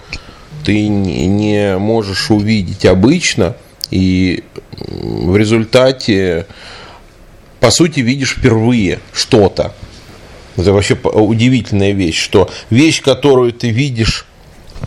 [0.64, 3.56] ты не можешь увидеть обычно.
[3.92, 4.44] И
[4.78, 6.48] в результате,
[7.60, 9.74] по сути, видишь впервые что-то.
[10.58, 14.26] Это вообще удивительная вещь, что вещь, которую ты видишь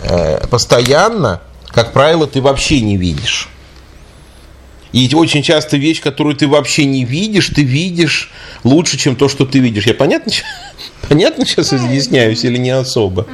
[0.03, 3.49] э, постоянно, как правило, ты вообще не видишь.
[4.93, 8.31] И очень часто вещь, которую ты вообще не видишь, ты видишь
[8.65, 9.87] лучше, чем то, что ты видишь.
[9.87, 10.33] Я понятно,
[11.09, 13.27] понятно сейчас изъясняюсь или не особо?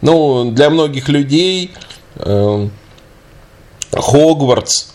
[0.00, 1.70] Ну, для многих людей
[2.16, 2.68] э,
[3.92, 4.92] Хогвартс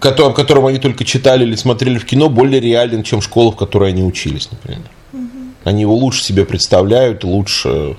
[0.00, 3.90] котором, котором они только читали или смотрели в кино, более реален, чем школа, в которой
[3.90, 4.82] они учились, например.
[5.12, 5.22] Угу.
[5.64, 7.96] Они его лучше себе представляют, лучше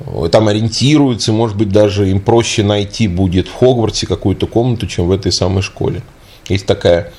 [0.00, 5.06] э, там ориентируются, может быть, даже им проще найти будет в Хогвартсе какую-то комнату, чем
[5.06, 6.02] в этой самой школе.
[6.48, 7.12] Есть такая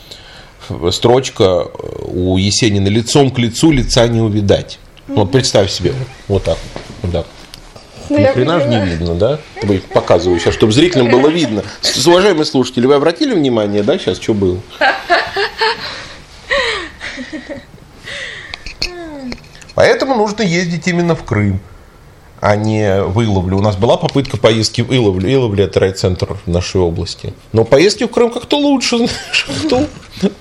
[0.91, 1.67] строчка
[2.05, 4.79] у Есенина «Лицом к лицу лица не увидать».
[5.07, 5.93] Вот представь себе,
[6.27, 6.57] вот так,
[7.01, 7.25] вот так.
[8.09, 9.39] Ну, Ни хрена же не видно, да?
[9.63, 11.63] Вы показываю сейчас, чтобы зрителям было видно.
[11.81, 14.59] С- Уважаемые слушатели, вы обратили внимание, да, сейчас что было?
[19.75, 21.59] Поэтому нужно ездить именно в Крым,
[22.39, 23.57] а не в Иловлю.
[23.57, 25.31] У нас была попытка поездки в Иловлю.
[25.31, 27.33] Иловля– это райцентр нашей области.
[27.53, 29.87] Но поездки в Крым как-то лучше, знаешь, как-то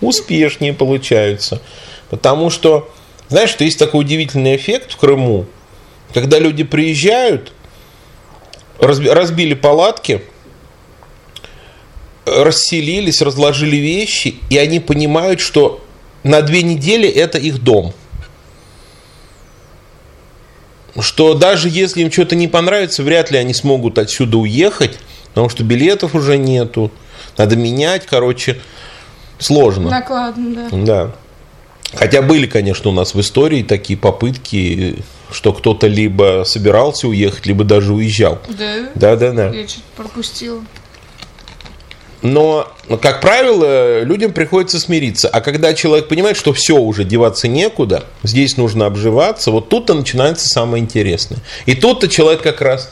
[0.00, 1.60] успешнее получаются.
[2.08, 2.88] Потому что,
[3.28, 5.46] знаешь, что есть такой удивительный эффект в Крыму,
[6.16, 7.52] когда люди приезжают,
[8.78, 10.22] разби- разбили палатки,
[12.24, 15.84] расселились, разложили вещи, и они понимают, что
[16.22, 17.92] на две недели это их дом.
[20.98, 24.98] Что даже если им что-то не понравится, вряд ли они смогут отсюда уехать,
[25.34, 26.90] потому что билетов уже нету,
[27.36, 28.58] надо менять, короче,
[29.38, 29.90] сложно.
[29.90, 30.78] Накладно, да.
[30.78, 31.14] Да.
[31.92, 34.96] Хотя были, конечно, у нас в истории такие попытки,
[35.30, 38.40] что кто-то либо собирался уехать, либо даже уезжал.
[38.48, 38.88] Да?
[38.94, 39.48] Да, да, да.
[39.50, 40.62] Я что-то пропустила.
[42.22, 45.28] Но, как правило, людям приходится смириться.
[45.28, 50.48] А когда человек понимает, что все уже деваться некуда, здесь нужно обживаться, вот тут-то начинается
[50.48, 51.38] самое интересное.
[51.66, 52.90] И тут-то человек как раз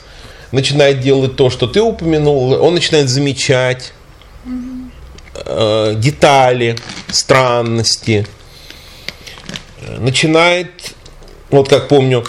[0.53, 3.93] начинает делать то, что ты упомянул, он начинает замечать
[5.35, 6.77] э, детали,
[7.09, 8.27] странности,
[9.99, 10.95] начинает,
[11.59, 12.25] вот как помню,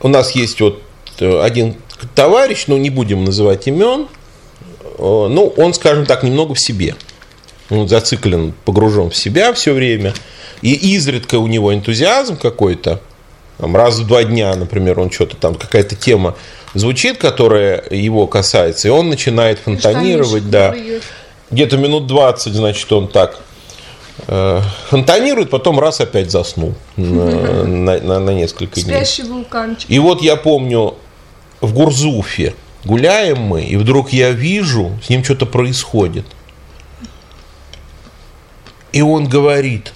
[0.00, 0.82] у нас есть вот
[1.18, 1.76] э, один
[2.14, 4.08] товарищ, ну не будем называть имен,
[4.82, 6.94] э, ну он, скажем так, немного в себе.
[7.70, 10.14] Он зациклен, погружен в себя все время.
[10.62, 13.00] И изредка у него энтузиазм какой-то,
[13.58, 16.36] там, раз в два дня, например, он что-то там, какая-то тема
[16.74, 20.74] звучит, которая его касается, и он начинает фонтанировать, да.
[21.50, 23.40] Где-то минут 20, значит, он так
[24.88, 28.94] фонтанирует, потом раз опять заснул на, на- на- на несколько дней.
[28.96, 29.90] Спящий вулканчик.
[29.90, 30.94] И вот я помню,
[31.60, 36.24] в Гурзуфе гуляем мы, и вдруг я вижу, с ним что-то происходит.
[38.92, 39.92] И он говорит,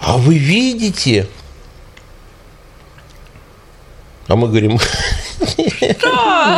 [0.00, 1.26] а вы видите?
[4.28, 4.78] А мы говорим,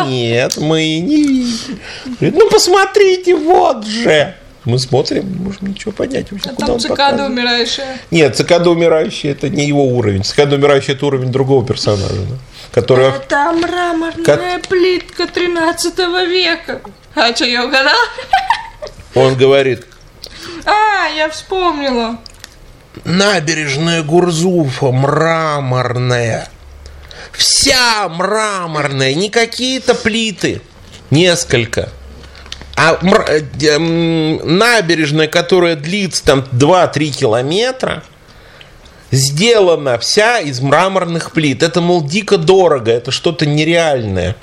[0.09, 1.79] нет, мы не видим.
[2.19, 4.35] Говорит, ну посмотрите, вот же.
[4.69, 7.31] Мы смотрим, не можем ничего понять вообще, А куда там он цикада показывает.
[7.31, 7.99] умирающая.
[8.11, 10.23] Нет, цикада умирающая это не его уровень.
[10.23, 12.37] Цикада умирающая это уровень другого персонажа, да,
[12.73, 16.83] который Это мраморная Как- плитка 13 века.
[17.15, 17.97] А что, я угадала?
[19.15, 19.87] он говорит,
[20.67, 22.19] А, я вспомнила.
[23.07, 26.51] набережная Гурзуфа мраморная.
[27.33, 30.61] Вся мраморная, не какие-то плиты,
[31.11, 31.89] несколько.
[32.81, 38.05] А э, набережная, которая длится там 2-3 километра,
[39.11, 41.65] сделана вся из мраморных плит.
[41.65, 44.37] Это, мол, дико дорого, это что-то нереальное.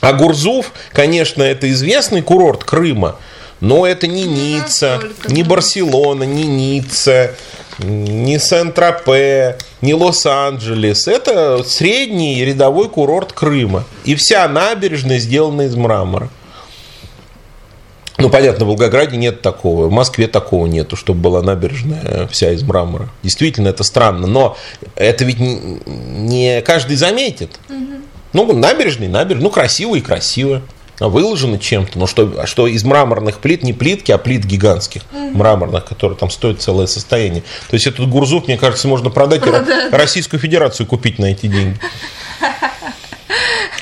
[0.00, 3.14] А Гурзуф, конечно, это известный курорт Крыма,
[3.60, 5.44] но это не Ницца, не.
[5.44, 7.36] Барселона, не Ницца,
[7.78, 11.06] не Сент-Тропе, не Лос-Анджелес.
[11.06, 13.84] Это средний рядовой курорт Крыма.
[14.04, 16.28] И вся набережная сделана из мрамора.
[18.18, 22.62] Ну, понятно, в Волгограде нет такого, в Москве такого нету, чтобы была набережная вся из
[22.62, 23.08] мрамора.
[23.22, 24.56] Действительно, это странно, но
[24.96, 27.58] это ведь не- каждый заметит.
[28.34, 30.62] Ну, набережный, набережный, ну, красиво и красиво.
[31.00, 35.02] А выложено чем-то, но что, а что из мраморных плит, не плитки, а плит гигантских
[35.32, 37.42] мраморных, которые там стоят целое состояние.
[37.70, 41.46] То есть этот Гурзуф, мне кажется, можно продать и Ро- Российскую Федерацию купить на эти
[41.46, 41.76] деньги.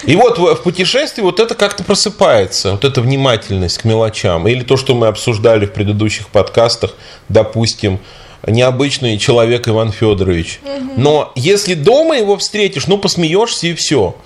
[0.04, 4.48] И вот в путешествии вот это как-то просыпается, вот эта внимательность к мелочам.
[4.48, 6.94] Или то, что мы обсуждали в предыдущих подкастах,
[7.28, 8.00] допустим,
[8.46, 10.60] необычный человек Иван Федорович.
[10.96, 14.16] Но если дома его встретишь, ну посмеешься и все.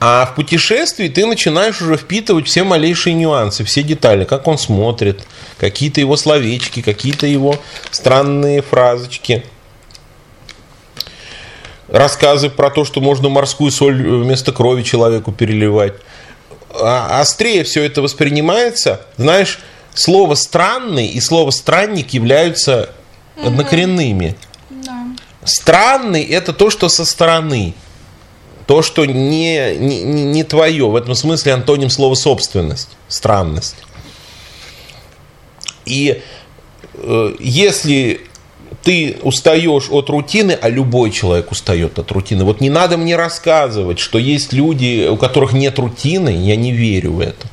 [0.00, 5.26] А в путешествии ты начинаешь уже впитывать все малейшие нюансы, все детали, как он смотрит,
[5.58, 7.58] какие-то его словечки, какие-то его
[7.90, 9.44] странные фразочки
[11.88, 15.94] рассказы про то, что можно морскую соль вместо крови человеку переливать.
[16.70, 19.06] А острее все это воспринимается.
[19.16, 19.58] Знаешь,
[19.94, 22.90] слово странный и слово странник являются
[23.42, 24.36] однокоренными.
[24.70, 25.06] Да.
[25.44, 27.74] Странный это то, что со стороны.
[28.66, 30.90] То, что не, не, не не твое.
[30.90, 32.90] В этом смысле антоним слова собственность.
[33.08, 33.76] Странность.
[35.86, 36.22] И
[36.92, 38.27] э, если
[38.82, 42.44] ты устаешь от рутины, а любой человек устает от рутины.
[42.44, 47.12] Вот не надо мне рассказывать, что есть люди, у которых нет рутины, я не верю
[47.12, 47.46] в это.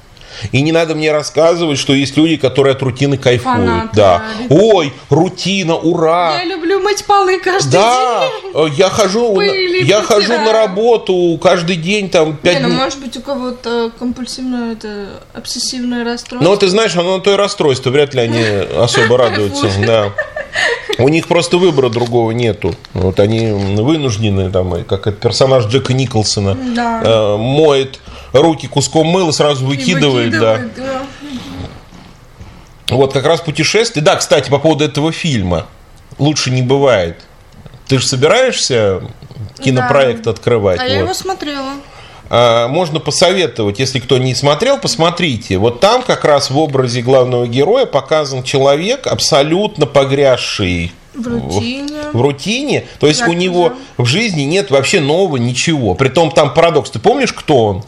[0.51, 3.57] И не надо мне рассказывать, что есть люди, которые от рутины кайфуют.
[3.57, 4.23] Фанаты, да.
[4.49, 6.37] Ой, рутина, ура!
[6.39, 8.51] Я люблю мыть полы каждый Да, день.
[8.53, 12.99] э, я хожу, Пыли я хожу на работу каждый день там пять Не, ну, может
[12.99, 16.49] быть, у кого-то компульсивное, это обсессивное расстройство.
[16.49, 18.43] Ну, ты знаешь, оно на то и расстройство, вряд ли они
[18.77, 19.69] особо радуются.
[19.85, 20.11] Да.
[20.97, 22.75] У них просто выбора другого нету.
[22.93, 27.01] Вот они вынуждены, там, как этот персонаж Джека Николсона, Да.
[27.03, 27.99] э, моет
[28.33, 30.53] руки куском мыла, сразу И выкидывает, да.
[30.53, 31.01] выкидывает, да.
[32.95, 34.03] Вот как раз путешествие.
[34.03, 35.65] Да, кстати, по поводу этого фильма.
[36.19, 37.17] Лучше не бывает.
[37.87, 39.01] Ты же собираешься
[39.59, 40.79] кинопроект открывать?
[40.79, 41.03] А я Вот.
[41.05, 41.71] его смотрела.
[42.37, 45.57] А, можно посоветовать, если кто не смотрел, посмотрите.
[45.57, 51.93] Вот там как раз в образе главного героя показан человек, абсолютно погрязший В рутине.
[52.11, 52.87] в рутине.
[52.99, 55.95] То есть Да, у него в жизни нет вообще нового ничего.
[55.95, 56.89] Притом там парадокс.
[56.89, 57.83] Ты помнишь, кто он?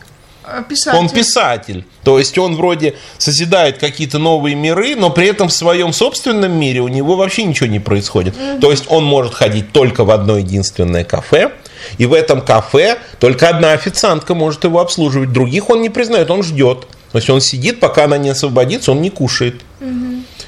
[0.45, 0.97] А, Писатель.
[0.97, 1.85] Он писатель.
[2.03, 6.79] То есть он вроде созидает какие-то новые миры, но при этом в своем собственном мире
[6.79, 8.33] у него вообще ничего не происходит.
[8.61, 11.51] То есть он может ходить только в одно единственное кафе,
[11.97, 15.31] и в этом кафе только одна официантка может его обслуживать.
[15.31, 16.87] Других он не признает, он ждет.
[17.11, 19.61] То есть он сидит, пока она не освободится, он не кушает.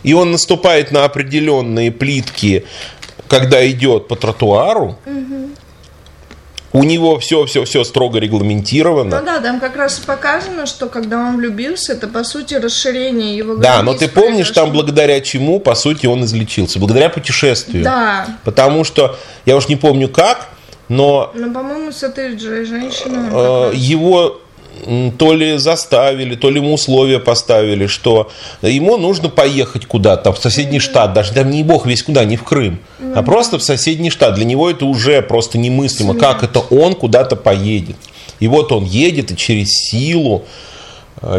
[0.04, 2.66] И он наступает на определенные плитки,
[3.28, 4.98] когда идет по тротуару.
[6.72, 9.20] У него все, все, все строго регламентировано.
[9.20, 13.36] Ну да, там как раз и показано, что когда он влюбился, это по сути расширение
[13.36, 16.78] его Да, но ты помнишь, там благодаря чему, по сути, он излечился?
[16.78, 17.84] Благодаря путешествию.
[17.84, 18.28] Да.
[18.44, 19.18] Потому что,
[19.48, 20.50] я уж не помню как,
[20.90, 23.30] но Ну, по-моему, с этой же женщиной.
[23.32, 24.42] э, его
[25.18, 28.30] то ли заставили, то ли ему условия поставили, что
[28.62, 32.44] ему нужно поехать куда-то, в соседний штат, даже там не бог весь куда, не в
[32.44, 32.80] Крым,
[33.16, 34.36] а просто в соседний штат.
[34.36, 37.98] Для него это уже просто немыслимо, как это он куда-то поедет.
[38.40, 40.46] И вот он едет, и через силу,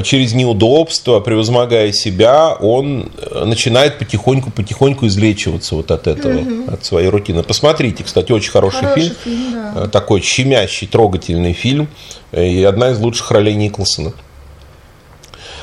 [0.05, 6.41] через неудобства, превозмогая себя, он э, начинает потихоньку-потихоньку излечиваться вот от этого,
[6.73, 7.43] от своей рутины.
[7.43, 9.15] Посмотрите, кстати, очень хороший, Хороший фильм.
[9.25, 9.85] фильм, да.
[9.85, 11.89] Э, Такой щемящий, трогательный фильм.
[12.33, 14.13] э, И одна из лучших ролей Николсона.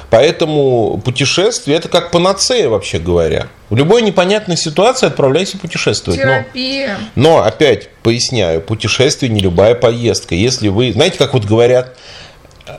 [0.09, 3.47] Поэтому путешествие это как панацея, вообще говоря.
[3.69, 6.19] В любой непонятной ситуации отправляйся путешествовать.
[6.19, 6.97] Но- Терапия.
[7.15, 10.33] но, опять поясняю, путешествие не любая поездка.
[10.33, 11.97] Если вы, знаете, как вот говорят,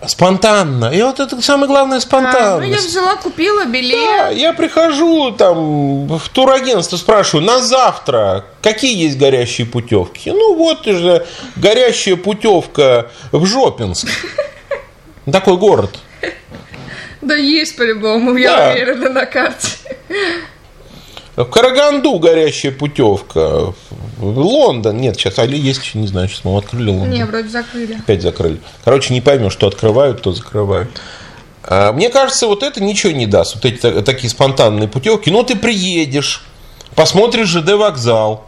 [0.06, 0.86] спонтанно.
[0.92, 2.06] И вот это самое главное А, ну,
[2.66, 4.36] я взяла, купила Да, билет.
[4.36, 10.30] я прихожу там в турагентство, спрашиваю, на завтра какие есть горящие путевки?
[10.30, 11.26] Ну вот же
[11.56, 14.06] горящая путевка в Жопинск.
[15.32, 15.98] Такой город.
[17.20, 18.70] Да, есть по-любому, я Да.
[18.72, 19.68] уверена на карте.
[21.36, 23.72] В Караганду горящая путевка.
[24.20, 24.98] Лондон.
[24.98, 27.10] Нет, сейчас, али есть, не знаю, сейчас мы открыли Лондон.
[27.10, 27.94] Не, вроде закрыли.
[27.94, 28.60] Опять закрыли.
[28.84, 30.90] Короче, не поймешь, что открывают, то закрывают.
[31.64, 33.54] А, Мне кажется, вот это ничего не даст.
[33.56, 35.30] Вот эти та- такие спонтанные путевки.
[35.30, 36.42] Ну, ты приедешь,
[36.94, 38.47] посмотришь ЖД вокзал,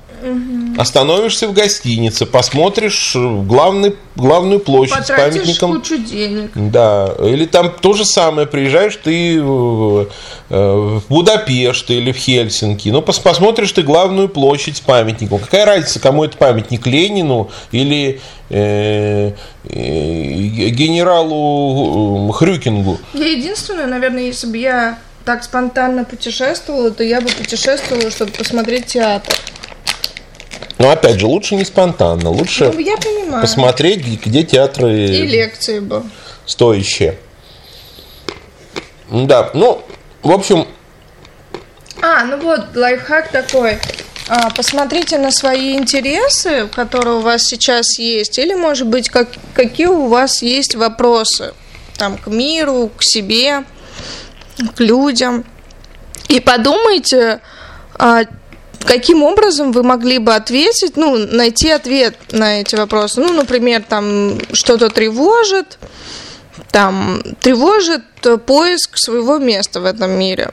[0.77, 5.73] остановишься в гостинице, посмотришь э, главный, главную площадь с Потратишь памятником.
[5.75, 6.51] кучу денег.
[6.55, 10.09] Да, или там то же самое, приезжаешь ты в,
[10.49, 15.39] э, в Будапешт или в Хельсинки, ну пос- посмотришь ты главную площадь с памятником.
[15.39, 19.33] Какая разница, кому это памятник, Ленину или э,
[19.65, 22.99] э, генералу э, Хрюкингу?
[23.15, 28.87] Я единственное, наверное, если бы я так спонтанно путешествовала, то я бы путешествовала, чтобы посмотреть
[28.87, 29.35] театр.
[30.81, 33.43] Но опять же, лучше не спонтанно, лучше Ну, я понимаю.
[33.43, 36.03] посмотреть, где, театры И лекции бы.
[36.47, 37.19] стоящие.
[39.11, 39.83] Да, ну,
[40.23, 40.67] в общем,
[42.01, 43.79] А, ну вот, лайфхак такой.
[44.27, 49.87] А, посмотрите на свои интересы, которые у вас сейчас есть, или, может быть, как, какие
[49.89, 51.53] у вас есть вопросы
[51.99, 53.65] там, к миру, к себе,
[54.77, 55.45] к людям.
[56.29, 57.41] И подумайте,
[57.99, 58.23] а,
[58.85, 63.21] каким образом вы могли бы ответить, ну, найти ответ на эти вопросы.
[63.21, 65.79] Ну, например, там что-то тревожит,
[66.71, 70.51] там тревожит э, поиск своего места в этом мире.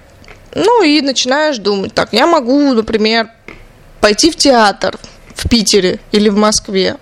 [0.55, 3.30] Ну и начинаешь думать, так, я могу, например,
[4.01, 4.97] пойти в театр
[5.36, 6.97] в Питере или в Москве,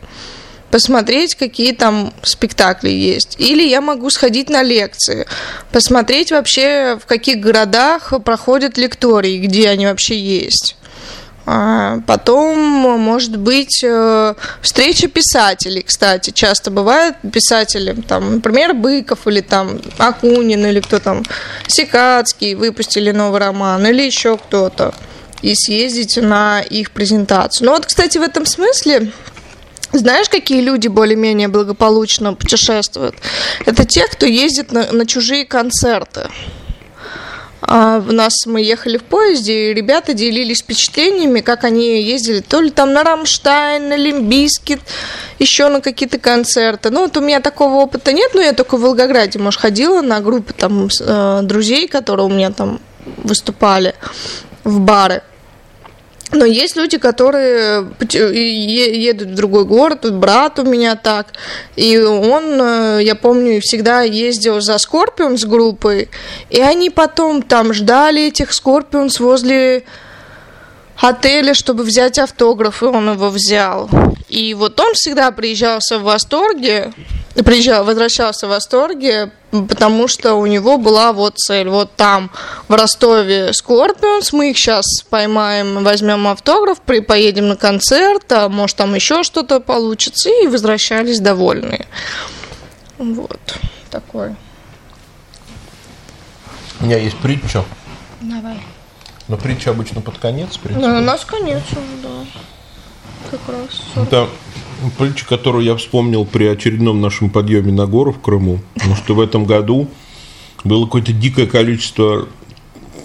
[0.72, 3.40] посмотреть, какие там спектакли есть.
[3.40, 5.26] Или я могу сходить на лекции,
[5.72, 10.76] посмотреть вообще, в каких городах проходят лектории, где они вообще есть.
[11.46, 19.42] А, Потом, может быть, э, встреча писателей, кстати, часто бывает писатели, там, например, Быков или
[19.42, 21.24] там Акунин или кто там,
[21.68, 24.94] Секацкий выпустили новый роман или еще кто-то
[25.42, 27.68] и съездить на их презентацию.
[27.68, 29.12] Ну вот, кстати, в этом смысле
[29.92, 33.16] Знаешь, какие люди более-менее благополучно путешествуют?
[33.66, 36.28] Это те, кто ездит на, на чужие концерты.
[37.68, 42.62] А у нас мы ехали в поезде, и ребята делились впечатлениями, как они ездили то
[42.62, 44.82] ли там на Рамштайн, на Limp Bizkit,
[45.40, 46.92] еще на какие-то концерты.
[46.92, 50.20] Ну, вот у меня такого опыта нет, но я только в Волгограде, может, ходила на
[50.22, 52.80] группы там э, друзей, которые у меня там
[53.18, 53.96] выступали
[54.64, 55.24] в бары.
[56.32, 61.28] Но есть люди, которые едут в другой город, брат у меня так,
[61.76, 66.10] и он, э, я помню, всегда ездил за Скорпионс группой,
[66.50, 69.84] и они потом там ждали этих Скорпионс возле
[70.98, 73.90] отеля, чтобы взять автограф, и он его взял.
[74.28, 76.94] И вот он всегда приезжался в восторге,
[77.36, 81.70] приезжал, возвращался в восторге, потому что у него была вот цель.
[81.70, 82.32] Вот там,
[82.68, 88.78] в Ростове, Скорпионс, мы их сейчас поймаем, возьмем автограф, при, поедем на концерт, а может
[88.78, 91.86] там еще что-то получится, и возвращались довольные.
[92.98, 93.40] Вот,
[93.92, 94.36] такой.
[96.80, 97.64] У меня есть притча.
[98.22, 98.60] Давай.
[99.28, 100.60] Но притча обычно под конец.
[100.64, 102.40] Ну, у нас конец уже, да.
[103.30, 103.82] Как раз.
[103.96, 104.30] Это
[104.98, 108.60] притча, которую я вспомнил при очередном нашем подъеме на гору в Крыму.
[108.76, 109.90] Потому что в этом году
[110.64, 112.28] было какое-то дикое количество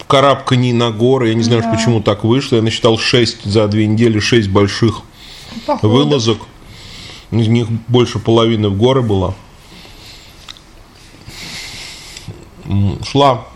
[0.07, 1.28] карабканий на горы.
[1.28, 1.72] Я не знаю, да.
[1.72, 2.57] почему так вышло.
[2.57, 5.03] Я насчитал 6 за две недели, 6 больших
[5.66, 5.94] Походу.
[5.94, 6.38] вылазок.
[7.30, 9.34] Из них больше половины в горы было.
[13.05, 13.46] Шла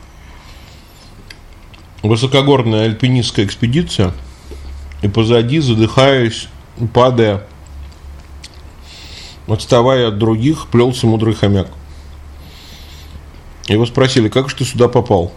[2.04, 4.12] высокогорная альпинистская экспедиция,
[5.04, 6.48] и позади, задыхаясь,
[6.94, 7.42] падая,
[9.46, 11.68] отставая от других, плелся мудрый хомяк.
[13.68, 15.30] Его спросили, как же ты сюда попал?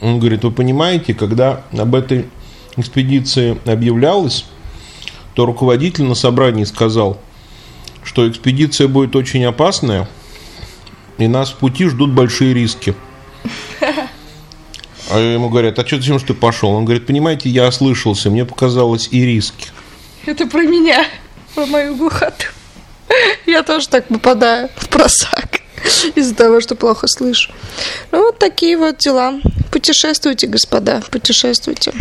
[0.00, 2.26] Он говорит, вы понимаете, когда об этой
[2.76, 4.46] экспедиции объявлялось,
[5.34, 7.20] то руководитель на собрании сказал,
[8.04, 10.08] что экспедиция будет очень опасная,
[11.18, 12.94] и нас в пути ждут большие риски.
[15.10, 16.70] А ему говорят, а что зачем что ты пошел?
[16.70, 19.68] Он говорит, понимаете, я ослышался, мне показалось и риски.
[20.26, 21.04] Это про меня,
[21.54, 22.46] про мою глухоту.
[23.46, 25.60] Я тоже так попадаю в просак
[26.14, 27.52] из-за того, что плохо слышу.
[28.12, 29.40] Ну, вот такие вот дела.
[29.72, 31.92] Путешествуйте, господа, путешествуйте.